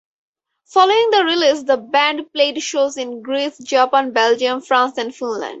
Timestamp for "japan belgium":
3.59-4.59